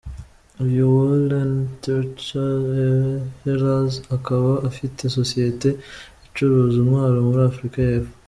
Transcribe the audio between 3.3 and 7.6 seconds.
Ehlers akaba afite sosiyete icuruza intwaro muri